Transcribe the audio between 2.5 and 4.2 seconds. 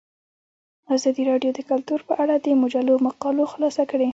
مجلو مقالو خلاصه کړې.